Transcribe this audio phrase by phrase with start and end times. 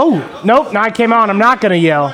[0.00, 1.28] Oh, nope, now I came on.
[1.28, 2.06] I'm not going to yell.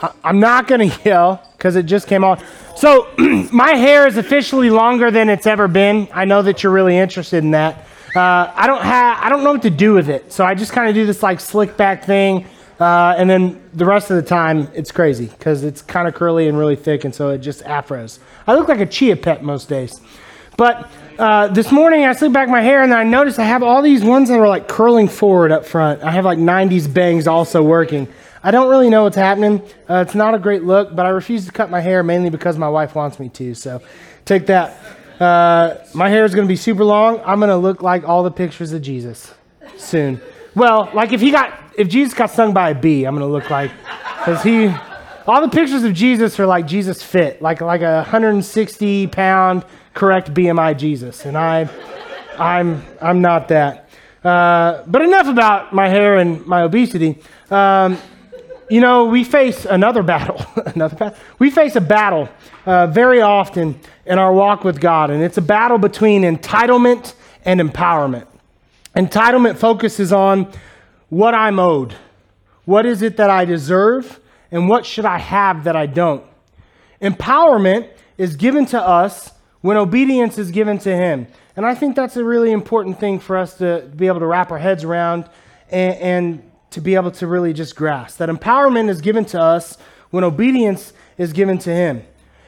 [0.00, 2.42] I- I'm not going to yell because it just came on.
[2.74, 3.08] So,
[3.52, 6.08] my hair is officially longer than it's ever been.
[6.10, 7.86] I know that you're really interested in that.
[8.14, 10.72] Uh, I don't have, I don't know what to do with it, so I just
[10.72, 12.46] kind of do this like slick back thing,
[12.80, 16.48] uh, and then the rest of the time it's crazy because it's kind of curly
[16.48, 18.20] and really thick, and so it just afros.
[18.46, 20.00] I look like a chia pet most days.
[20.56, 23.82] But uh, this morning I slicked back my hair and I noticed I have all
[23.82, 26.02] these ones that are like curling forward up front.
[26.02, 28.08] I have like 90s bangs also working.
[28.42, 29.62] I don't really know what's happening.
[29.88, 32.58] Uh, it's not a great look, but I refuse to cut my hair mainly because
[32.58, 33.54] my wife wants me to.
[33.54, 33.82] So
[34.24, 34.78] take that.
[35.18, 37.20] Uh, my hair is going to be super long.
[37.24, 39.32] I'm going to look like all the pictures of Jesus
[39.78, 40.20] soon.
[40.54, 43.32] Well, like if he got, if Jesus got stung by a bee, I'm going to
[43.32, 43.70] look like,
[44.18, 44.68] because he,
[45.26, 49.64] all the pictures of Jesus are like Jesus fit, like like a 160 pound
[49.96, 51.68] correct BMI Jesus, and I,
[52.38, 53.88] I'm I'm not that.
[54.22, 57.18] Uh, but enough about my hair and my obesity.
[57.50, 57.98] Um,
[58.68, 60.44] you know, we face another battle.
[60.66, 61.18] another battle.
[61.38, 62.28] We face a battle
[62.66, 67.60] uh, very often in our walk with God, and it's a battle between entitlement and
[67.60, 68.26] empowerment.
[68.94, 70.52] Entitlement focuses on
[71.08, 71.94] what I'm owed.
[72.66, 74.20] What is it that I deserve?
[74.50, 76.24] And what should I have that I don't?
[77.00, 77.88] Empowerment
[78.18, 81.26] is given to us when obedience is given to Him.
[81.56, 84.50] And I think that's a really important thing for us to be able to wrap
[84.50, 85.28] our heads around
[85.70, 88.18] and, and to be able to really just grasp.
[88.18, 89.78] That empowerment is given to us
[90.10, 92.04] when obedience is given to Him.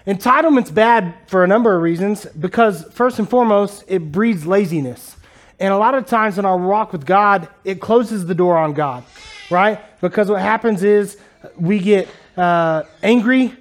[0.06, 5.17] Entitlement's bad for a number of reasons because, first and foremost, it breeds laziness.
[5.61, 8.75] And a lot of times in our walk with God, it closes the door on
[8.75, 9.05] God,
[9.50, 9.81] right?
[10.00, 11.19] Because what happens is
[11.56, 13.55] we get uh, angry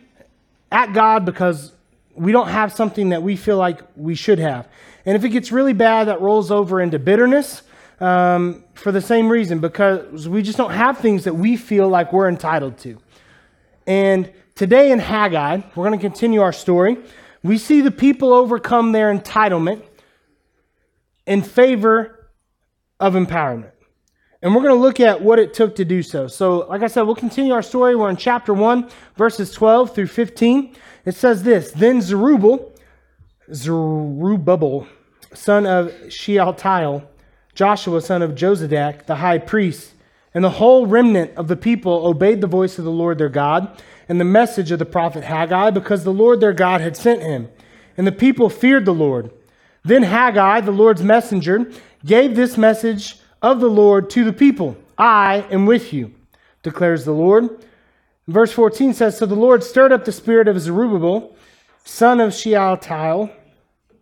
[0.71, 1.71] at God because
[2.17, 4.67] we don't have something that we feel like we should have.
[5.05, 7.61] And if it gets really bad, that rolls over into bitterness
[7.99, 12.11] um, for the same reason, because we just don't have things that we feel like
[12.11, 12.97] we're entitled to.
[13.85, 16.97] And today in Haggai, we're going to continue our story.
[17.43, 19.83] We see the people overcome their entitlement
[21.25, 22.29] in favor
[22.99, 23.71] of empowerment.
[24.41, 26.27] And we're going to look at what it took to do so.
[26.27, 27.95] So, like I said, we'll continue our story.
[27.95, 30.75] We're in chapter 1, verses 12 through 15.
[31.05, 32.71] It says this Then Zerubbabel,
[33.51, 34.87] Zerubbabel,
[35.33, 37.09] son of Shealtiel,
[37.55, 39.93] Joshua, son of Jozadak, the high priest,
[40.33, 43.81] and the whole remnant of the people obeyed the voice of the Lord their God
[44.07, 47.49] and the message of the prophet Haggai, because the Lord their God had sent him.
[47.97, 49.31] And the people feared the Lord.
[49.83, 51.71] Then Haggai, the Lord's messenger,
[52.05, 53.17] gave this message
[53.51, 56.13] of the Lord to the people I am with you,
[56.63, 57.65] declares the Lord.
[58.27, 61.35] Verse 14 says So the Lord stirred up the spirit of Zerubbabel,
[61.85, 63.31] son of Shealtiel,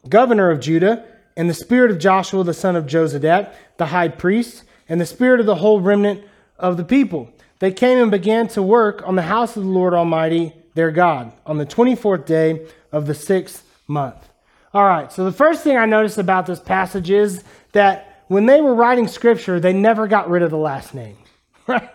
[0.10, 1.06] governor of Judah,
[1.38, 5.40] and the spirit of Joshua, the son of Jozadak, the high priest, and the spirit
[5.40, 6.24] of the whole remnant
[6.58, 7.32] of the people.
[7.60, 11.34] They came and began to work on the house of the Lord Almighty, their God,
[11.46, 14.30] on the 24th day of the sixth month.
[14.74, 18.62] All right, so the first thing I noticed about this passage is that when they
[18.62, 21.18] were writing scripture, they never got rid of the last name.
[21.68, 21.90] Right?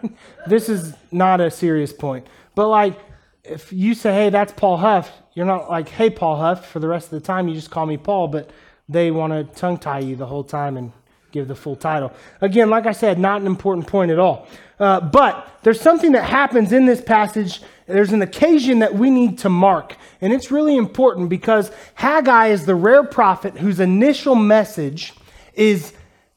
[0.48, 2.26] This is not a serious point.
[2.56, 2.98] But like,
[3.44, 6.88] if you say, hey, that's Paul Huff, you're not like, hey, Paul Huff, for the
[6.88, 8.50] rest of the time, you just call me Paul, but
[8.88, 10.92] they want to tongue tie you the whole time and
[11.30, 12.12] give the full title.
[12.40, 14.48] Again, like I said, not an important point at all.
[14.78, 17.62] Uh, but there's something that happens in this passage.
[17.86, 19.94] There's an occasion that we need to mark.
[20.20, 25.14] And it's really important because Haggai is the rare prophet whose initial message
[25.54, 25.92] is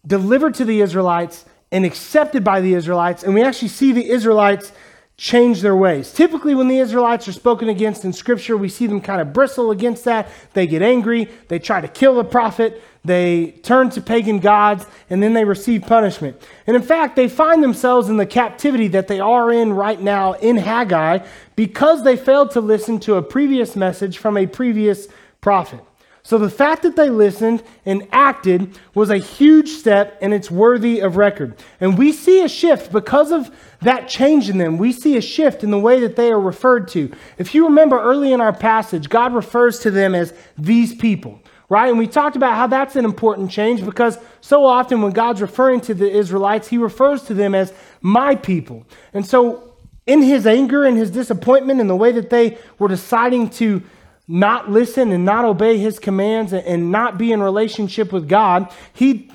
[0.06, 3.24] delivered to the Israelites and accepted by the Israelites.
[3.24, 4.72] And we actually see the Israelites
[5.16, 6.12] change their ways.
[6.12, 9.72] Typically, when the Israelites are spoken against in Scripture, we see them kind of bristle
[9.72, 10.28] against that.
[10.54, 15.22] They get angry, they try to kill the prophet, they turn to pagan gods, and
[15.22, 16.42] then they receive punishment.
[16.66, 20.34] And in fact, they find themselves in the captivity that they are in right now
[20.34, 21.20] in Haggai
[21.56, 25.08] because they failed to listen to a previous message from a previous
[25.42, 25.82] prophet.
[26.26, 31.02] So the fact that they listened and acted was a huge step and it's worthy
[31.02, 31.56] of record.
[31.82, 33.52] And we see a shift because of
[33.82, 34.78] that change in them.
[34.78, 37.12] We see a shift in the way that they are referred to.
[37.38, 41.90] If you remember early in our passage, God refers to them as these people, right?
[41.90, 45.82] And we talked about how that's an important change because so often when God's referring
[45.82, 48.86] to the Israelites, he refers to them as my people.
[49.14, 49.74] And so
[50.08, 53.84] in his anger and his disappointment in the way that they were deciding to
[54.28, 59.30] not listen and not obey his commands and not be in relationship with God, he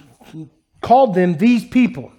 [0.81, 2.12] called them these people.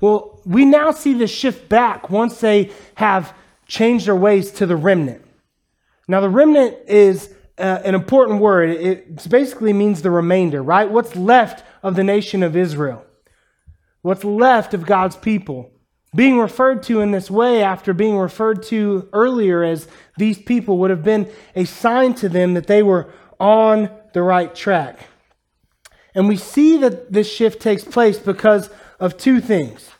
[0.00, 3.34] Well, we now see the shift back once they have
[3.66, 5.24] changed their ways to the remnant.
[6.06, 8.70] Now, the remnant is uh, an important word.
[8.70, 10.90] It basically means the remainder, right?
[10.90, 13.04] What's left of the nation of Israel?
[14.02, 15.70] What's left of God's people?
[16.14, 20.90] Being referred to in this way, after being referred to earlier as these people, would
[20.90, 25.08] have been a sign to them that they were on the right track.
[26.14, 28.70] And we see that this shift takes place because
[29.00, 29.90] of two things.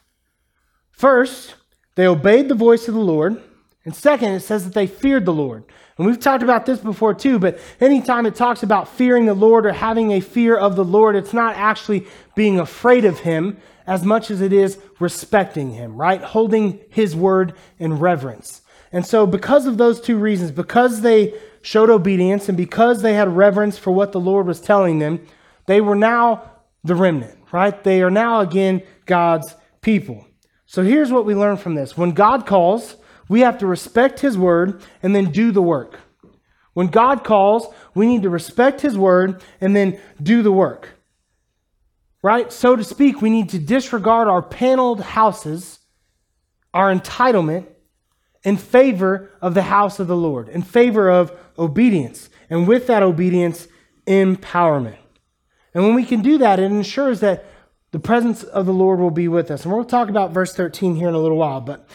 [0.92, 1.54] First,
[1.96, 3.42] they obeyed the voice of the Lord.
[3.84, 5.64] And second, it says that they feared the Lord.
[5.98, 9.66] And we've talked about this before too, but anytime it talks about fearing the Lord
[9.66, 14.04] or having a fear of the Lord, it's not actually being afraid of Him as
[14.04, 16.22] much as it is respecting Him, right?
[16.22, 18.62] Holding His word in reverence.
[18.92, 23.36] And so, because of those two reasons, because they showed obedience and because they had
[23.36, 25.26] reverence for what the Lord was telling them,
[25.66, 26.50] they were now
[26.84, 27.82] the remnant, right?
[27.82, 30.26] They are now again God's people.
[30.66, 32.96] So, here's what we learn from this when God calls,
[33.28, 35.98] we have to respect his word and then do the work.
[36.74, 40.90] When God calls, we need to respect his word and then do the work.
[42.24, 42.50] Right?
[42.50, 45.80] So to speak, we need to disregard our paneled houses,
[46.72, 47.66] our entitlement,
[48.42, 52.30] in favor of the house of the Lord, in favor of obedience.
[52.48, 53.68] And with that obedience,
[54.06, 54.96] empowerment.
[55.74, 57.44] And when we can do that, it ensures that
[57.90, 59.66] the presence of the Lord will be with us.
[59.66, 61.60] And we'll talk about verse 13 here in a little while.
[61.60, 61.86] But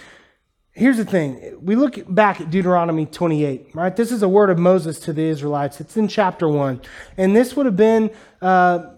[0.73, 3.95] here's the thing we look back at Deuteronomy 28, right?
[3.95, 5.81] This is a word of Moses to the Israelites.
[5.81, 6.81] It's in chapter 1.
[7.17, 8.11] And this would have been
[8.43, 8.91] uh,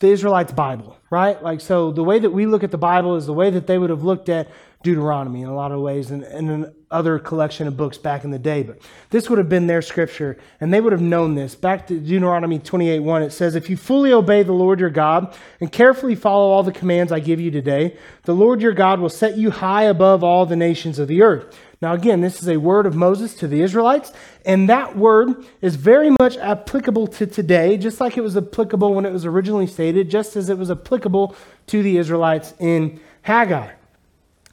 [0.00, 1.40] the Israelites' Bible, right?
[1.42, 3.78] Like, so the way that we look at the Bible is the way that they
[3.78, 4.48] would have looked at
[4.82, 8.38] Deuteronomy in a lot of ways and, and other collection of books back in the
[8.38, 8.62] day.
[8.62, 8.80] But
[9.10, 11.54] this would have been their scripture, and they would have known this.
[11.54, 15.34] Back to Deuteronomy 28 1, it says, If you fully obey the Lord your God
[15.60, 19.08] and carefully follow all the commands I give you today, the Lord your God will
[19.08, 21.58] set you high above all the nations of the earth.
[21.84, 24.10] Now, again, this is a word of Moses to the Israelites,
[24.46, 29.04] and that word is very much applicable to today, just like it was applicable when
[29.04, 31.36] it was originally stated, just as it was applicable
[31.66, 33.70] to the Israelites in Haggai.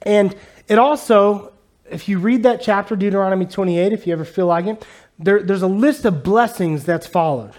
[0.01, 0.35] And
[0.67, 1.53] it also,
[1.89, 4.85] if you read that chapter, Deuteronomy 28, if you ever feel like it,
[5.17, 7.53] there, there's a list of blessings that's followed.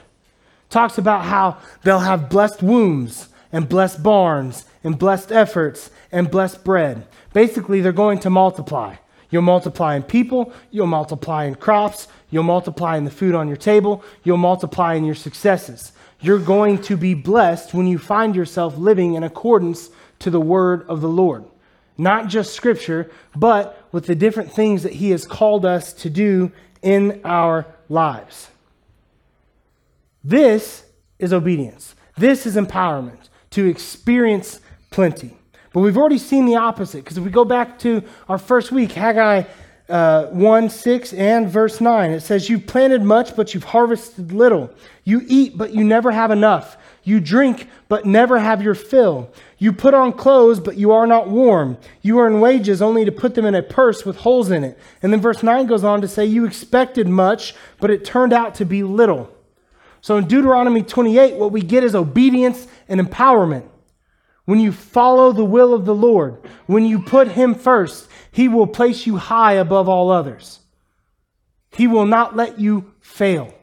[0.69, 6.63] talks about how they'll have blessed wombs and blessed barns and blessed efforts and blessed
[6.63, 7.07] bread.
[7.33, 8.97] Basically, they're going to multiply.
[9.33, 13.57] You'll multiply in people, you'll multiply in crops, you'll multiply in the food on your
[13.57, 15.93] table, you'll multiply in your successes.
[16.21, 19.89] You're going to be blessed when you find yourself living in accordance
[20.19, 21.47] to the word of the Lord.
[21.97, 26.53] Not just scripture, but with the different things that he has called us to do
[26.83, 28.51] in our lives.
[30.23, 30.85] This
[31.19, 31.95] is obedience.
[32.19, 35.39] This is empowerment to experience plenty.
[35.73, 38.93] But we've already seen the opposite because if we go back to our first week,
[38.93, 39.45] Haggai
[39.89, 44.71] uh, 1 6 and verse 9, it says, You've planted much, but you've harvested little.
[45.05, 46.77] You eat, but you never have enough.
[47.05, 49.31] You drink, but never have your fill.
[49.59, 51.77] You put on clothes, but you are not warm.
[52.01, 54.79] You earn wages only to put them in a purse with holes in it.
[55.03, 58.55] And then verse 9 goes on to say, You expected much, but it turned out
[58.57, 59.35] to be little.
[60.01, 63.69] So in Deuteronomy 28, what we get is obedience and empowerment.
[64.45, 68.67] When you follow the will of the Lord, when you put Him first, He will
[68.67, 70.61] place you high above all others.
[71.75, 73.55] He will not let you fail.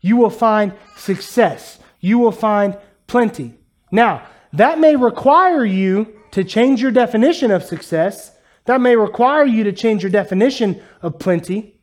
[0.00, 3.54] You will find success you will find plenty.
[3.90, 8.36] Now, that may require you to change your definition of success.
[8.66, 11.80] That may require you to change your definition of plenty.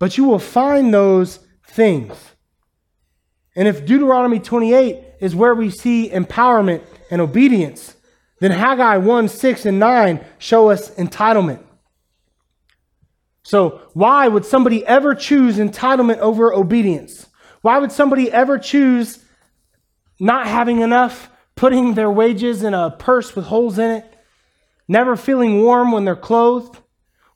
[0.00, 2.12] But you will find those things.
[3.54, 7.94] And if Deuteronomy 28 is where we see empowerment and obedience,
[8.40, 11.62] then Haggai 1 6 and 9 show us entitlement.
[13.44, 17.28] So, why would somebody ever choose entitlement over obedience?
[17.60, 19.20] Why would somebody ever choose
[20.18, 24.16] not having enough, putting their wages in a purse with holes in it,
[24.88, 26.78] never feeling warm when they're clothed?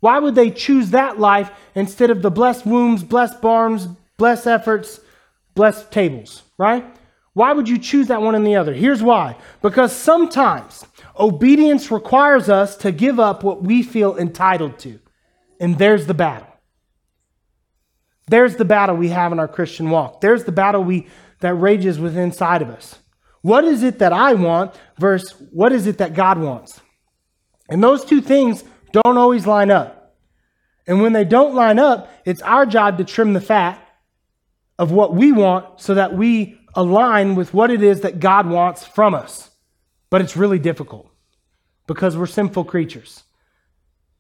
[0.01, 4.99] Why would they choose that life instead of the blessed wombs, blessed barns, blessed efforts,
[5.55, 6.96] blessed tables, right?
[7.37, 8.73] Why would you choose that one and the other?
[8.73, 9.37] Here's why.
[9.61, 10.87] Because sometimes
[11.21, 14.99] obedience requires us to give up what we feel entitled to.
[15.61, 16.49] And there's the battle.
[18.27, 20.23] There's the battle we have in our Christian walk.
[20.23, 21.09] There's the battle we,
[21.41, 23.01] that rages within inside of us.
[23.43, 26.81] What is it that I want versus what is it that God wants?
[27.69, 30.17] And those two things don't always line up.
[30.87, 33.79] And when they don't line up, it's our job to trim the fat
[34.79, 38.85] of what we want so that we align with what it is that God wants
[38.85, 39.51] from us.
[40.11, 41.11] But it's really difficult
[41.87, 43.25] because we're sinful creatures.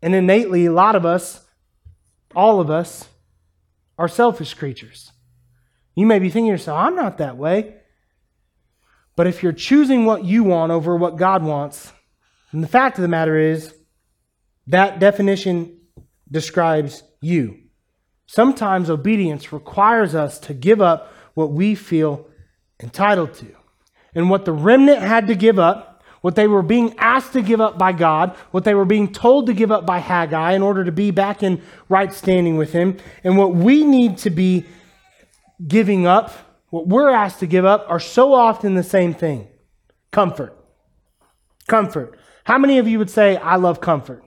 [0.02, 1.44] And innately, a lot of us,
[2.34, 3.08] all of us,
[3.98, 5.12] are selfish creatures.
[5.94, 7.76] You may be thinking to yourself, I'm not that way.
[9.14, 11.92] But if you're choosing what you want over what God wants,
[12.52, 13.74] And the fact of the matter is,
[14.66, 15.78] that definition
[16.30, 17.58] describes you.
[18.26, 22.26] Sometimes obedience requires us to give up what we feel
[22.80, 23.46] entitled to.
[24.14, 27.60] And what the remnant had to give up, what they were being asked to give
[27.60, 30.84] up by God, what they were being told to give up by Haggai in order
[30.84, 34.64] to be back in right standing with Him, and what we need to be
[35.66, 36.32] giving up,
[36.70, 39.48] what we're asked to give up, are so often the same thing
[40.10, 40.56] comfort.
[41.68, 42.18] Comfort.
[42.44, 44.24] How many of you would say, I love comfort?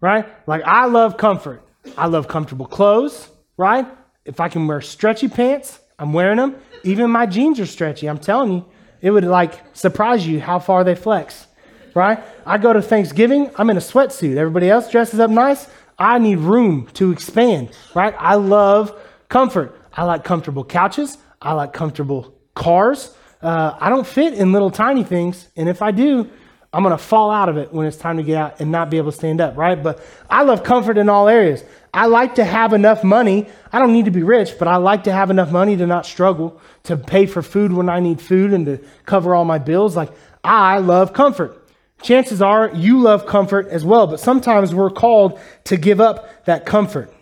[0.00, 0.26] Right?
[0.46, 1.62] Like, I love comfort.
[1.96, 3.86] I love comfortable clothes, right?
[4.24, 6.56] If I can wear stretchy pants, I'm wearing them.
[6.84, 8.08] Even my jeans are stretchy.
[8.08, 8.66] I'm telling you,
[9.00, 11.46] it would like surprise you how far they flex,
[11.94, 12.18] right?
[12.44, 14.36] I go to Thanksgiving, I'm in a sweatsuit.
[14.36, 15.68] Everybody else dresses up nice.
[15.98, 18.14] I need room to expand, right?
[18.18, 18.92] I love
[19.28, 19.80] comfort.
[19.92, 21.18] I like comfortable couches.
[21.42, 23.14] I like comfortable cars.
[23.42, 25.48] Uh, I don't fit in little tiny things.
[25.56, 26.30] And if I do,
[26.72, 28.90] I'm going to fall out of it when it's time to get out and not
[28.90, 29.82] be able to stand up, right?
[29.82, 31.64] But I love comfort in all areas.
[31.94, 33.46] I like to have enough money.
[33.72, 36.04] I don't need to be rich, but I like to have enough money to not
[36.04, 39.96] struggle, to pay for food when I need food and to cover all my bills.
[39.96, 40.10] Like,
[40.44, 41.66] I love comfort.
[42.02, 46.66] Chances are you love comfort as well, but sometimes we're called to give up that
[46.66, 47.12] comfort.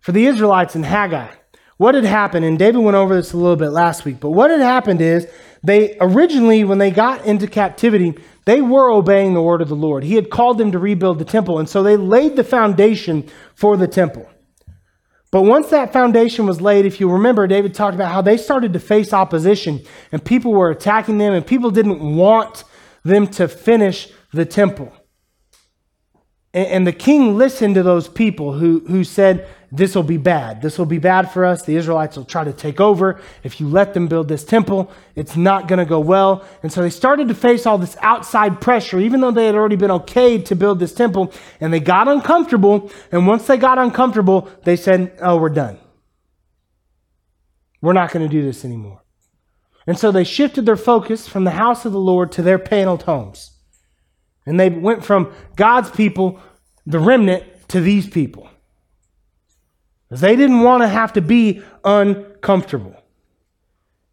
[0.00, 1.28] For the Israelites in Haggai,
[1.76, 4.50] what had happened, and David went over this a little bit last week, but what
[4.50, 5.28] had happened is
[5.62, 8.14] they originally, when they got into captivity,
[8.46, 10.04] they were obeying the word of the Lord.
[10.04, 13.76] He had called them to rebuild the temple, and so they laid the foundation for
[13.76, 14.28] the temple.
[15.30, 18.72] But once that foundation was laid, if you remember, David talked about how they started
[18.72, 22.64] to face opposition, and people were attacking them, and people didn't want
[23.04, 24.92] them to finish the temple.
[26.52, 30.62] And, the king listened to those people who, who said, This will be bad.
[30.62, 31.62] This will be bad for us.
[31.62, 33.20] The Israelites will try to take over.
[33.44, 36.44] If you let them build this temple, it's not going to go well.
[36.64, 39.76] And so they started to face all this outside pressure, even though they had already
[39.76, 41.32] been okayed to build this temple.
[41.60, 42.90] And they got uncomfortable.
[43.12, 45.78] And once they got uncomfortable, they said, Oh, we're done.
[47.80, 49.04] We're not going to do this anymore.
[49.86, 53.04] And so they shifted their focus from the house of the Lord to their paneled
[53.04, 53.52] homes.
[54.44, 56.40] And they went from God's people,
[56.86, 58.48] the remnant, to these people.
[60.10, 62.96] They didn't want to have to be uncomfortable.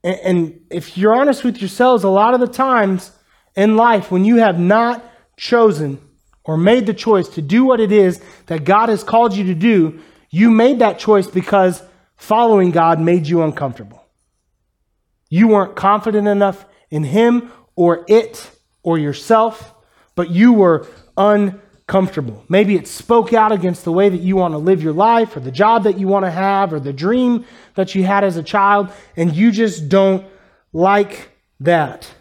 [0.03, 3.11] And, and if you're honest with yourselves, a lot of the times
[3.55, 5.03] in life, when you have not
[5.37, 5.99] chosen
[6.43, 9.55] or made the choice to do what it is that God has called you to
[9.55, 9.99] do,
[10.29, 11.81] you made that choice because
[12.15, 14.03] following God made you uncomfortable.
[15.29, 18.51] You weren't confident enough in Him or it
[18.83, 19.73] or yourself
[20.17, 21.66] but you were uncomfortable.
[22.49, 25.39] Maybe it spoke out against the way that you want to live your life, or
[25.39, 28.43] the job that you want to have, or the dream that you had as a
[28.43, 30.25] child, and you just don't
[30.73, 31.29] like
[31.61, 32.13] that.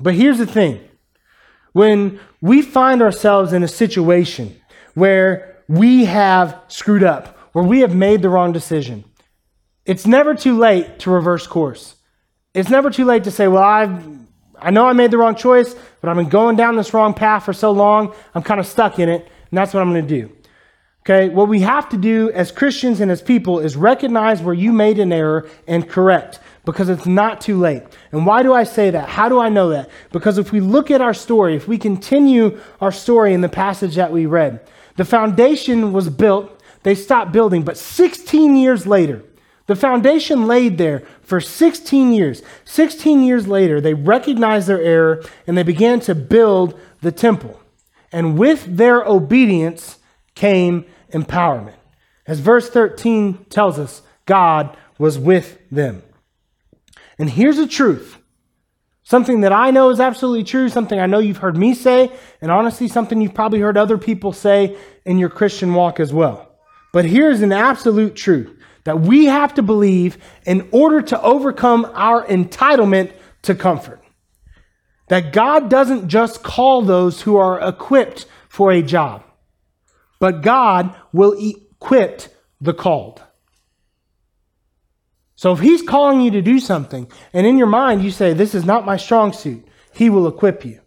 [0.00, 0.80] But here's the thing
[1.72, 4.60] when we find ourselves in a situation
[4.94, 9.04] where we have screwed up, where we have made the wrong decision,
[9.84, 11.94] it's never too late to reverse course.
[12.54, 14.04] It's never too late to say, Well, I've
[14.60, 17.44] I know I made the wrong choice, but I've been going down this wrong path
[17.44, 20.22] for so long, I'm kind of stuck in it, and that's what I'm going to
[20.22, 20.32] do.
[21.08, 24.72] Okay, what we have to do as Christians and as people is recognize where you
[24.72, 27.82] made an error and correct because it's not too late.
[28.12, 29.08] And why do I say that?
[29.08, 29.88] How do I know that?
[30.12, 33.94] Because if we look at our story, if we continue our story in the passage
[33.94, 34.60] that we read,
[34.96, 39.24] the foundation was built, they stopped building, but 16 years later,
[39.68, 42.42] the foundation laid there for 16 years.
[42.64, 47.60] 16 years later, they recognized their error and they began to build the temple.
[48.10, 49.98] And with their obedience
[50.34, 51.74] came empowerment.
[52.26, 56.02] As verse 13 tells us, God was with them.
[57.18, 58.16] And here's the truth
[59.02, 62.10] something that I know is absolutely true, something I know you've heard me say,
[62.40, 66.50] and honestly, something you've probably heard other people say in your Christian walk as well.
[66.92, 68.57] But here's an absolute truth
[68.88, 70.16] that we have to believe
[70.46, 74.02] in order to overcome our entitlement to comfort.
[75.08, 79.24] That God doesn't just call those who are equipped for a job,
[80.18, 82.22] but God will equip
[82.62, 83.22] the called.
[85.36, 88.54] So if He's calling you to do something, and in your mind you say, This
[88.54, 90.80] is not my strong suit, He will equip you.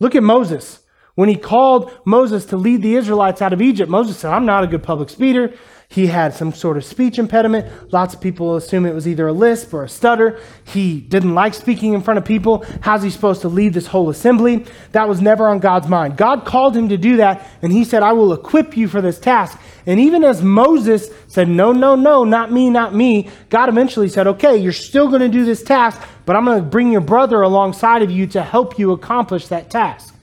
[0.00, 0.78] Look at Moses.
[1.14, 4.64] When he called Moses to lead the Israelites out of Egypt, Moses said, I'm not
[4.64, 5.52] a good public speaker.
[5.92, 7.92] He had some sort of speech impediment.
[7.92, 10.40] Lots of people assume it was either a lisp or a stutter.
[10.64, 12.64] He didn't like speaking in front of people.
[12.80, 14.64] How's he supposed to lead this whole assembly?
[14.92, 16.16] That was never on God's mind.
[16.16, 19.20] God called him to do that, and he said, I will equip you for this
[19.20, 19.60] task.
[19.84, 24.26] And even as Moses said, No, no, no, not me, not me, God eventually said,
[24.26, 27.42] Okay, you're still going to do this task, but I'm going to bring your brother
[27.42, 30.14] alongside of you to help you accomplish that task.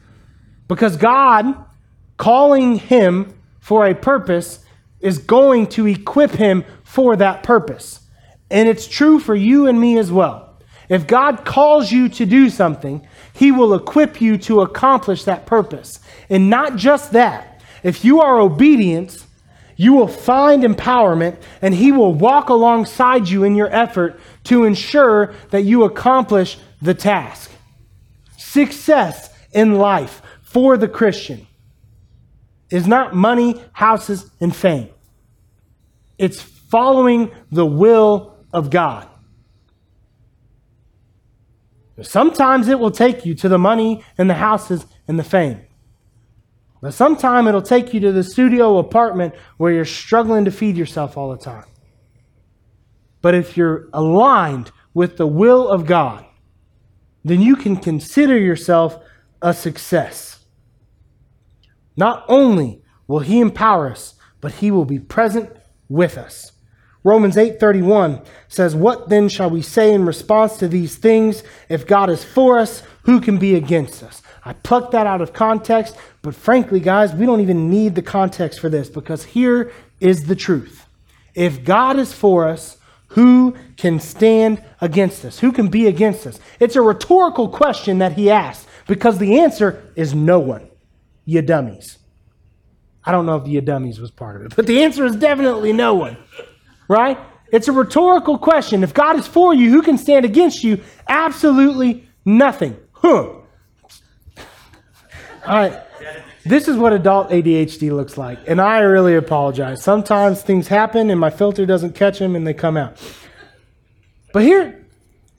[0.68, 1.64] Because God,
[2.18, 4.66] calling him for a purpose,
[5.02, 8.02] is going to equip him for that purpose.
[8.50, 10.58] And it's true for you and me as well.
[10.90, 16.00] If God calls you to do something, he will equip you to accomplish that purpose.
[16.30, 19.26] And not just that, if you are obedient,
[19.80, 25.34] you will find empowerment and He will walk alongside you in your effort to ensure
[25.52, 27.50] that you accomplish the task.
[28.38, 31.48] Success in life for the Christian
[32.72, 34.90] is not money, houses, and fame.
[36.18, 39.08] It's following the will of God.
[42.02, 45.62] Sometimes it will take you to the money and the houses and the fame.
[46.82, 51.18] But sometimes it'll take you to the studio apartment where you're struggling to feed yourself
[51.18, 51.66] all the time.
[53.22, 56.26] But if you're aligned with the will of God,
[57.26, 58.98] then you can consider yourself
[59.42, 60.39] a success.
[62.00, 65.50] Not only will He empower us, but He will be present
[65.90, 66.54] with us.
[67.04, 71.44] Romans 8:31 says, "What then shall we say in response to these things?
[71.68, 75.34] If God is for us, who can be against us?" I plucked that out of
[75.34, 80.24] context, but frankly, guys, we don't even need the context for this because here is
[80.24, 80.86] the truth.
[81.36, 82.78] If God is for us,
[83.10, 85.40] who can stand against us?
[85.40, 86.40] Who can be against us?
[86.62, 90.70] It's a rhetorical question that he asks because the answer is no one.
[91.30, 91.98] You dummies.
[93.06, 95.74] I don't know if you dummies was part of it, but the answer is definitely
[95.74, 96.18] no one
[96.90, 97.18] right?
[97.54, 98.84] It's a rhetorical question.
[98.84, 100.82] If God is for you, who can stand against you?
[101.08, 102.76] Absolutely nothing.
[102.92, 103.30] Huh.
[105.46, 105.82] All right.
[106.46, 108.40] This is what adult ADHD looks like.
[108.48, 109.84] And I really apologize.
[109.84, 112.98] Sometimes things happen and my filter doesn't catch them and they come out.
[114.34, 114.86] But here,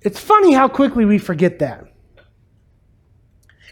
[0.02, 1.89] it's funny how quickly we forget that.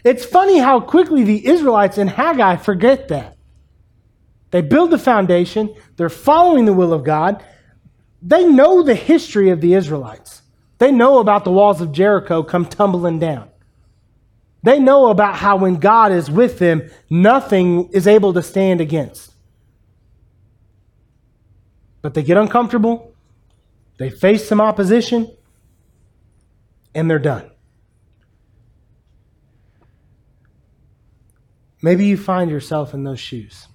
[0.03, 3.37] It's funny how quickly the Israelites in Haggai forget that.
[4.51, 7.43] They build the foundation, they're following the will of God,
[8.21, 10.41] they know the history of the Israelites.
[10.77, 13.49] They know about the walls of Jericho come tumbling down.
[14.63, 19.33] They know about how when God is with them, nothing is able to stand against.
[22.01, 23.13] But they get uncomfortable,
[23.97, 25.35] they face some opposition,
[26.95, 27.51] and they're done.
[31.81, 33.67] Maybe you find yourself in those shoes.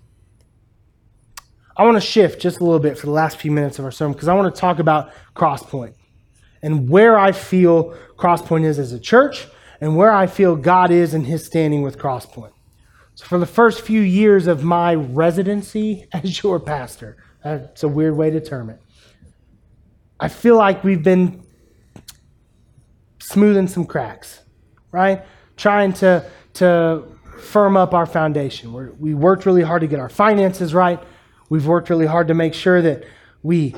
[1.77, 3.91] I want to shift just a little bit for the last few minutes of our
[3.91, 5.95] sermon because I want to talk about Crosspoint
[6.63, 9.47] and where I feel Crosspoint is as a church
[9.81, 12.53] and where I feel God is in his standing with Crosspoint.
[13.17, 18.17] So, for the first few years of my residency as your pastor, that's a weird
[18.17, 18.81] way to term it,
[20.21, 21.45] I feel like we've been
[23.21, 24.43] smoothing some cracks,
[24.93, 25.25] right?
[25.57, 27.05] Trying to, to
[27.39, 28.73] firm up our foundation.
[28.73, 31.03] We're, we worked really hard to get our finances right.
[31.49, 33.05] We've worked really hard to make sure that
[33.43, 33.75] we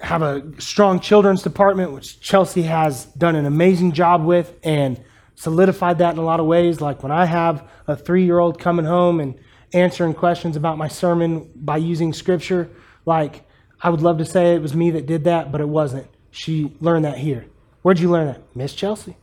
[0.00, 5.00] have a strong children's department, which Chelsea has done an amazing job with and
[5.34, 6.80] solidified that in a lot of ways.
[6.80, 9.38] Like when I have a three year old coming home and
[9.72, 12.70] answering questions about my sermon by using scripture,
[13.04, 13.44] like
[13.82, 16.06] I would love to say it was me that did that, but it wasn't.
[16.30, 17.46] She learned that here.
[17.82, 18.42] Where'd you learn that?
[18.54, 19.16] Miss Chelsea.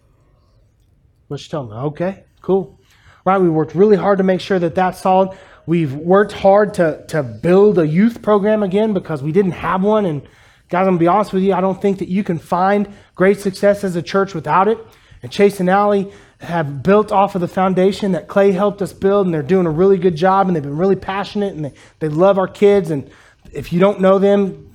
[1.28, 1.76] What she told me.
[1.76, 2.80] Okay, cool.
[3.28, 5.38] Right, we worked really hard to make sure that that's solid.
[5.66, 10.06] We've worked hard to, to build a youth program again because we didn't have one.
[10.06, 10.22] And
[10.70, 12.88] guys, I'm going to be honest with you, I don't think that you can find
[13.16, 14.78] great success as a church without it.
[15.22, 16.10] And Chase and Allie
[16.40, 19.72] have built off of the foundation that Clay helped us build, and they're doing a
[19.72, 22.92] really good job, and they've been really passionate, and they, they love our kids.
[22.92, 23.12] And
[23.52, 24.74] if you don't know them,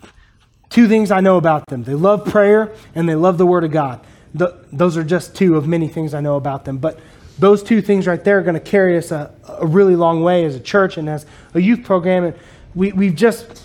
[0.68, 3.70] two things I know about them they love prayer, and they love the Word of
[3.70, 4.04] God.
[4.34, 6.76] The, those are just two of many things I know about them.
[6.76, 7.00] But
[7.38, 10.44] those two things right there are going to carry us a, a really long way
[10.44, 12.24] as a church and as a youth program.
[12.24, 12.36] And
[12.74, 13.64] we, we've just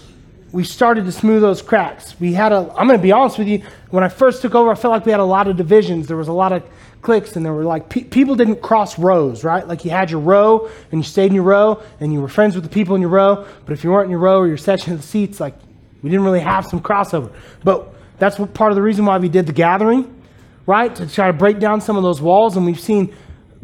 [0.51, 2.19] we started to smooth those cracks.
[2.19, 4.71] We had a, I'm going to be honest with you, when I first took over,
[4.71, 6.07] I felt like we had a lot of divisions.
[6.07, 6.63] There was a lot of
[7.01, 9.67] cliques, and there were like, pe- people didn't cross rows, right?
[9.67, 12.55] Like you had your row, and you stayed in your row, and you were friends
[12.55, 13.45] with the people in your row.
[13.65, 15.53] But if you weren't in your row or your section of the seats, like
[16.01, 17.31] we didn't really have some crossover.
[17.63, 20.21] But that's what part of the reason why we did the gathering,
[20.65, 20.95] right?
[20.95, 22.57] To try to break down some of those walls.
[22.57, 23.13] And we've seen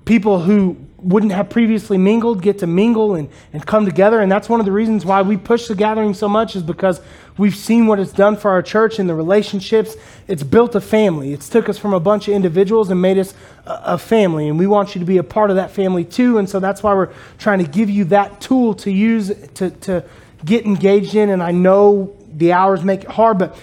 [0.05, 4.21] people who wouldn't have previously mingled get to mingle and, and come together.
[4.21, 7.01] And that's one of the reasons why we push the gathering so much is because
[7.37, 9.95] we've seen what it's done for our church and the relationships.
[10.27, 11.33] It's built a family.
[11.33, 13.33] It's took us from a bunch of individuals and made us
[13.65, 14.47] a, a family.
[14.47, 16.37] And we want you to be a part of that family too.
[16.37, 20.05] And so that's why we're trying to give you that tool to use to, to
[20.45, 23.57] get engaged in, and I know the hours make it hard, but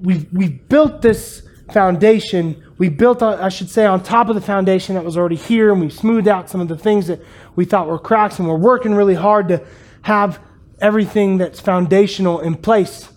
[0.00, 2.62] we've, we've built this foundation.
[2.78, 5.72] We built, uh, I should say, on top of the foundation that was already here,
[5.72, 7.20] and we've smoothed out some of the things that
[7.56, 9.64] we thought were cracks, and we're working really hard to
[10.02, 10.40] have
[10.80, 13.08] everything that's foundational in place.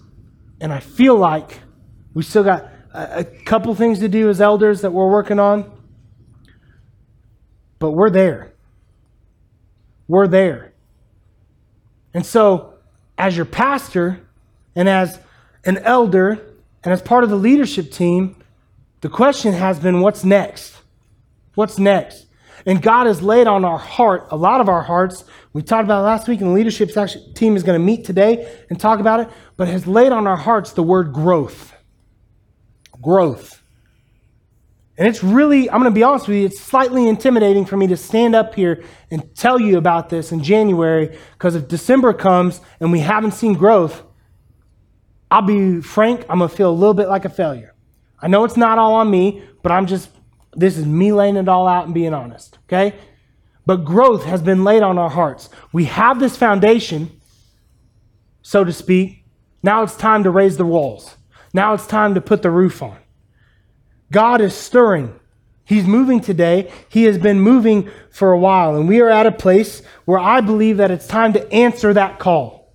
[0.62, 1.60] And I feel like
[2.13, 5.71] we still got a, a couple things to do as elders that we're working on,
[7.79, 8.53] but we're there.
[10.07, 10.73] We're there.
[12.13, 12.73] And so,
[13.17, 14.21] as your pastor
[14.75, 15.19] and as
[15.65, 18.37] an elder and as part of the leadership team,
[19.01, 20.75] the question has been what's next?
[21.55, 22.25] What's next?
[22.65, 25.23] And God has laid on our heart, a lot of our hearts.
[25.53, 26.91] We talked about last week, and the leadership
[27.33, 30.36] team is going to meet today and talk about it, but has laid on our
[30.36, 31.73] hearts the word growth.
[33.01, 33.62] Growth.
[34.97, 37.86] And it's really, I'm going to be honest with you, it's slightly intimidating for me
[37.88, 42.60] to stand up here and tell you about this in January because if December comes
[42.79, 44.03] and we haven't seen growth,
[45.29, 47.75] I'll be frank, I'm going to feel a little bit like a failure.
[48.19, 50.10] I know it's not all on me, but I'm just
[50.58, 52.97] this is me laying it all out and being honest, okay?
[53.65, 55.49] But growth has been laid on our hearts.
[55.71, 57.12] We have this foundation,
[58.41, 59.23] so to speak.
[59.62, 61.15] Now it's time to raise the walls.
[61.53, 62.97] Now it's time to put the roof on.
[64.12, 65.19] God is stirring.
[65.63, 66.71] He's moving today.
[66.88, 68.75] He has been moving for a while.
[68.75, 72.19] And we are at a place where I believe that it's time to answer that
[72.19, 72.73] call.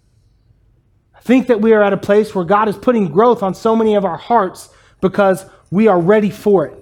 [1.14, 3.74] I think that we are at a place where God is putting growth on so
[3.74, 4.68] many of our hearts
[5.02, 6.78] because we are ready for it.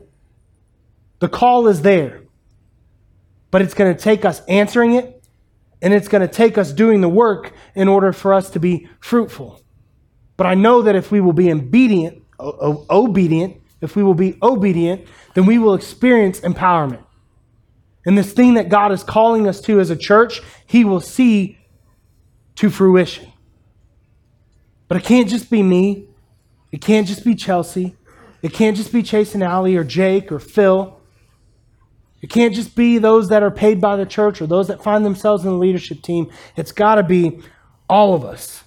[1.18, 2.22] The call is there,
[3.50, 5.24] but it's going to take us answering it,
[5.82, 8.88] and it's going to take us doing the work in order for us to be
[9.00, 9.60] fruitful.
[10.36, 15.06] But I know that if we will be obedient, obedient, if we will be obedient,
[15.34, 17.02] then we will experience empowerment.
[18.06, 21.58] And this thing that God is calling us to as a church, He will see
[22.56, 23.32] to fruition.
[24.88, 26.06] But it can't just be me.
[26.72, 27.96] It can't just be Chelsea.
[28.42, 30.98] It can't just be Chase and Allie or Jake or Phil.
[32.22, 35.04] It can't just be those that are paid by the church or those that find
[35.04, 36.30] themselves in the leadership team.
[36.56, 37.40] It's got to be
[37.88, 38.62] all of us.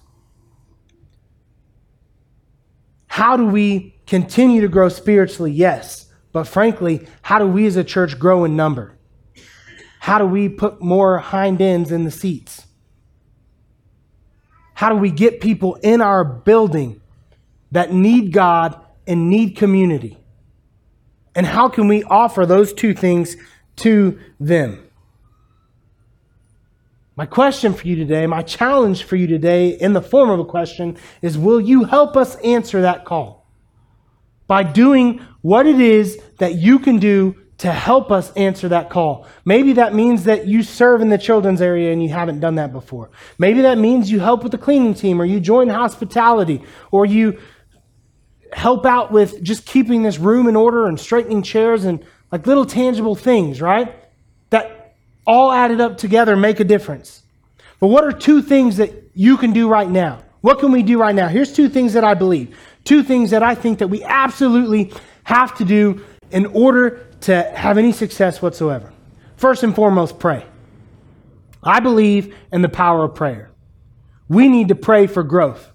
[3.07, 5.51] How do we continue to grow spiritually?
[5.51, 6.07] Yes.
[6.31, 8.97] But frankly, how do we as a church grow in number?
[9.99, 12.65] How do we put more hind ends in the seats?
[14.73, 16.99] How do we get people in our building
[17.71, 20.17] that need God and need community?
[21.35, 23.35] And how can we offer those two things
[23.77, 24.89] to them?
[27.15, 30.45] My question for you today, my challenge for you today, in the form of a
[30.45, 33.47] question, is will you help us answer that call?
[34.47, 39.27] By doing what it is that you can do to help us answer that call.
[39.45, 42.73] Maybe that means that you serve in the children's area and you haven't done that
[42.73, 43.11] before.
[43.37, 47.39] Maybe that means you help with the cleaning team or you join hospitality or you
[48.53, 52.65] help out with just keeping this room in order and straightening chairs and like little
[52.65, 53.95] tangible things, right?
[54.49, 57.23] That all added up together make a difference.
[57.79, 60.23] But what are two things that you can do right now?
[60.41, 61.27] What can we do right now?
[61.27, 62.57] Here's two things that I believe.
[62.83, 67.77] Two things that I think that we absolutely have to do in order to have
[67.77, 68.91] any success whatsoever.
[69.37, 70.45] First and foremost, pray.
[71.61, 73.51] I believe in the power of prayer.
[74.27, 75.72] We need to pray for growth.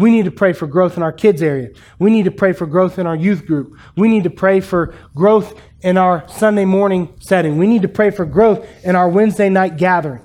[0.00, 1.68] We need to pray for growth in our kids' area.
[1.98, 3.76] We need to pray for growth in our youth group.
[3.96, 7.58] We need to pray for growth in our Sunday morning setting.
[7.58, 10.22] We need to pray for growth in our Wednesday night gathering.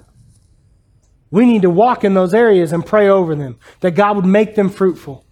[1.30, 4.56] We need to walk in those areas and pray over them, that God would make
[4.56, 5.26] them fruitful,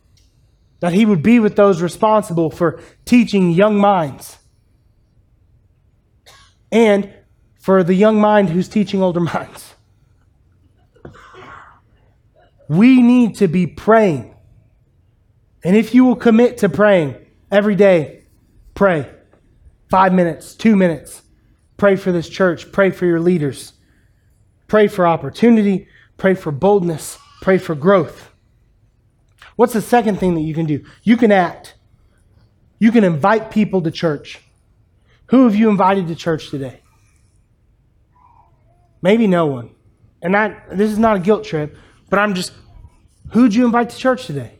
[0.81, 4.39] that He would be with those responsible for teaching young minds,
[6.69, 7.13] and
[7.61, 9.75] for the young mind who's teaching older minds.
[12.67, 14.32] We need to be praying
[15.63, 17.15] and if you will commit to praying
[17.51, 18.25] every day,
[18.73, 19.09] pray.
[19.89, 21.21] Five minutes, two minutes.
[21.77, 22.71] Pray for this church.
[22.71, 23.73] Pray for your leaders.
[24.67, 25.87] Pray for opportunity.
[26.17, 27.17] Pray for boldness.
[27.41, 28.31] Pray for growth.
[29.55, 30.83] What's the second thing that you can do?
[31.03, 31.75] You can act.
[32.79, 34.41] You can invite people to church.
[35.27, 36.81] Who have you invited to church today?
[39.01, 39.69] Maybe no one.
[40.21, 41.77] And I, this is not a guilt trip,
[42.09, 42.53] but I'm just,
[43.31, 44.59] who'd you invite to church today?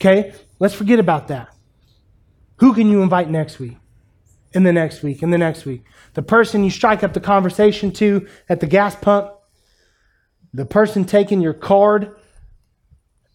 [0.00, 1.54] Okay, let's forget about that.
[2.56, 3.76] Who can you invite next week?
[4.52, 5.84] In the next week, in the next week.
[6.14, 9.30] The person you strike up the conversation to at the gas pump,
[10.54, 12.16] the person taking your card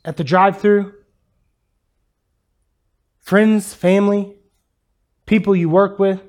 [0.04, 0.93] at the drive through,
[3.19, 4.36] friends, family,
[5.25, 6.21] people you work with.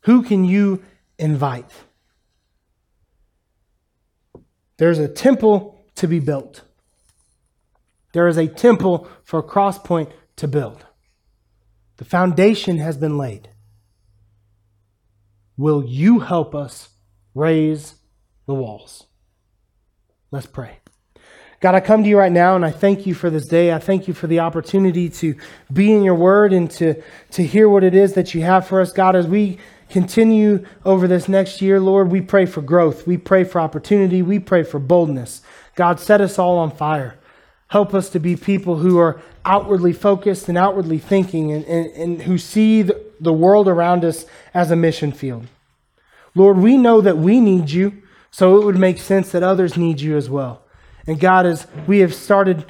[0.00, 0.82] Who can you
[1.18, 1.70] invite?
[4.78, 6.62] There's a temple to be built.
[8.18, 10.84] There is a temple for Crosspoint to build.
[11.98, 13.48] The foundation has been laid.
[15.56, 16.88] Will you help us
[17.32, 17.94] raise
[18.46, 19.06] the walls?
[20.32, 20.80] Let's pray.
[21.60, 23.72] God, I come to you right now and I thank you for this day.
[23.72, 25.36] I thank you for the opportunity to
[25.72, 27.00] be in your word and to,
[27.30, 28.90] to hear what it is that you have for us.
[28.90, 29.58] God, as we
[29.90, 33.06] continue over this next year, Lord, we pray for growth.
[33.06, 34.22] We pray for opportunity.
[34.22, 35.40] We pray for boldness.
[35.76, 37.17] God, set us all on fire.
[37.68, 42.22] Help us to be people who are outwardly focused and outwardly thinking and, and, and
[42.22, 45.46] who see the, world around us as a mission field.
[46.34, 50.00] Lord, we know that we need you, so it would make sense that others need
[50.00, 50.62] you as well.
[51.06, 52.64] And God, as we have started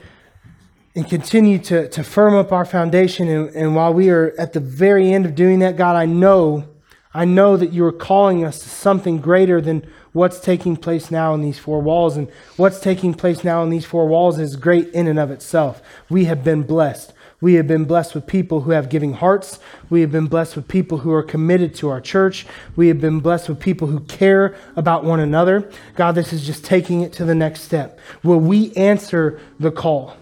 [0.94, 4.60] and continue to, to firm up our foundation, and, and while we are at the
[4.60, 6.68] very end of doing that, God, I know,
[7.14, 11.34] I know that you are calling us to something greater than what's taking place now
[11.34, 12.16] in these four walls.
[12.16, 15.82] And what's taking place now in these four walls is great in and of itself.
[16.08, 17.12] We have been blessed.
[17.40, 19.60] We have been blessed with people who have giving hearts.
[19.90, 22.46] We have been blessed with people who are committed to our church.
[22.74, 25.70] We have been blessed with people who care about one another.
[25.94, 28.00] God, this is just taking it to the next step.
[28.24, 30.16] Will we answer the call?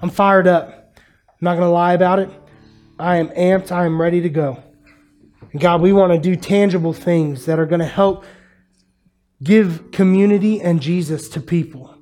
[0.00, 0.94] I'm fired up.
[0.96, 2.30] I'm not going to lie about it.
[2.98, 3.72] I am amped.
[3.72, 4.62] I am ready to go.
[5.58, 8.24] God, we want to do tangible things that are going to help
[9.42, 11.94] give community and Jesus to people.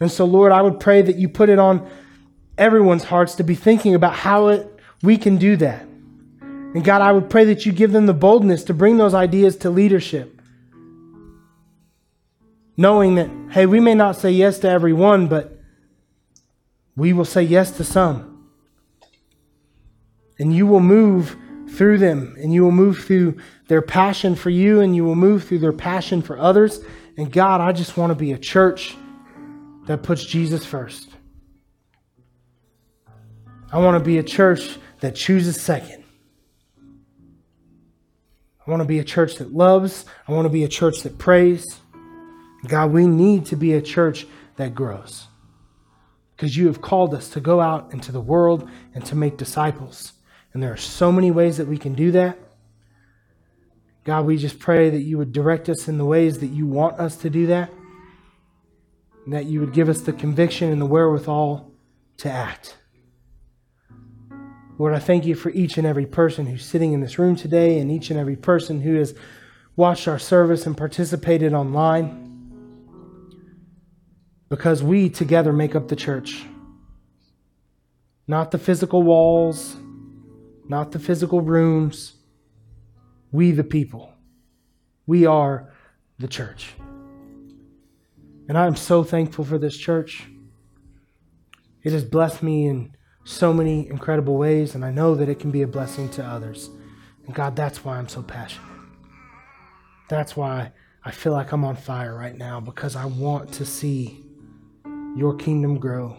[0.00, 1.88] And so, Lord, I would pray that you put it on
[2.56, 5.82] everyone's hearts to be thinking about how it, we can do that.
[6.40, 9.56] And God, I would pray that you give them the boldness to bring those ideas
[9.58, 10.40] to leadership.
[12.76, 15.58] Knowing that, hey, we may not say yes to everyone, but
[16.96, 18.48] we will say yes to some.
[20.38, 21.36] And you will move
[21.78, 23.38] through them, and you will move through
[23.68, 26.80] their passion for you, and you will move through their passion for others.
[27.16, 28.96] And God, I just want to be a church
[29.86, 31.08] that puts Jesus first.
[33.72, 36.02] I want to be a church that chooses second.
[38.66, 40.04] I want to be a church that loves.
[40.26, 41.64] I want to be a church that prays.
[42.66, 45.28] God, we need to be a church that grows
[46.34, 50.12] because you have called us to go out into the world and to make disciples.
[50.52, 52.38] And there are so many ways that we can do that.
[54.04, 56.98] God, we just pray that you would direct us in the ways that you want
[56.98, 57.70] us to do that,
[59.24, 61.70] and that you would give us the conviction and the wherewithal
[62.18, 62.76] to act.
[64.78, 67.80] Lord, I thank you for each and every person who's sitting in this room today
[67.80, 69.14] and each and every person who has
[69.76, 72.24] watched our service and participated online.
[74.48, 76.46] Because we together make up the church.
[78.26, 79.76] Not the physical walls,
[80.68, 82.14] not the physical rooms.
[83.32, 84.12] We, the people.
[85.06, 85.72] We are
[86.18, 86.74] the church.
[88.48, 90.24] And I am so thankful for this church.
[91.82, 95.50] It has blessed me in so many incredible ways, and I know that it can
[95.50, 96.70] be a blessing to others.
[97.26, 98.64] And God, that's why I'm so passionate.
[100.08, 100.72] That's why
[101.04, 104.24] I feel like I'm on fire right now because I want to see
[105.14, 106.16] your kingdom grow.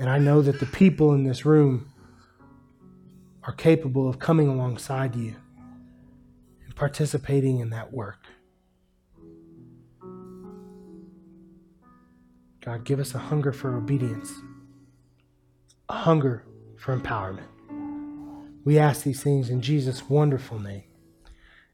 [0.00, 1.91] And I know that the people in this room
[3.44, 5.34] are capable of coming alongside you
[6.64, 8.26] and participating in that work.
[12.64, 14.32] God, give us a hunger for obedience
[15.92, 16.42] a hunger
[16.76, 17.46] for empowerment.
[18.64, 20.84] We ask these things in Jesus' wonderful name.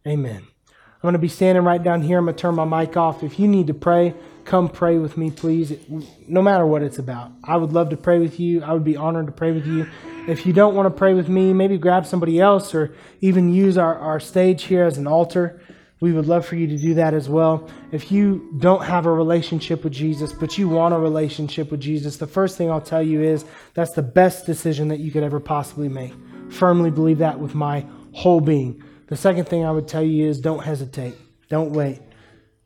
[0.07, 0.47] Amen.
[0.69, 2.19] I'm going to be standing right down here.
[2.19, 3.23] I'm going to turn my mic off.
[3.23, 4.15] If you need to pray,
[4.49, 5.73] come pray with me, please.
[6.27, 7.31] No matter what it's about.
[7.45, 8.63] I would love to pray with you.
[8.63, 9.87] I would be honored to pray with you.
[10.27, 13.79] If you don't want to pray with me, maybe grab somebody else or even use
[13.79, 15.61] our, our stage here as an altar
[16.01, 17.69] we would love for you to do that as well.
[17.91, 22.17] If you don't have a relationship with Jesus, but you want a relationship with Jesus,
[22.17, 25.41] the first thing I'll tell you is that's the best decision that you could ever
[25.41, 26.13] possibly make.
[26.51, 28.83] Firmly believe that with my whole being.
[29.09, 31.15] The second thing I would tell you is don't hesitate.
[31.49, 32.01] Don't wait.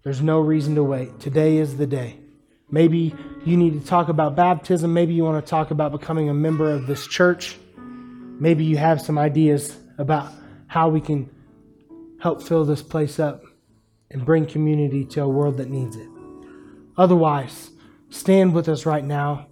[0.02, 1.20] There's no reason to wait.
[1.20, 2.18] Today is the day.
[2.70, 4.92] Maybe you need to talk about baptism.
[4.92, 7.56] Maybe you want to talk about becoming a member of this church.
[7.76, 10.32] Maybe you have some ideas about
[10.66, 11.30] how we can
[12.20, 13.44] help fill this place up
[14.10, 16.08] and bring community to a world that needs it.
[16.96, 17.70] Otherwise,
[18.10, 19.46] stand with us right now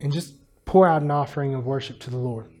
[0.00, 0.32] and just
[0.64, 2.53] pour out an offering of worship to the Lord.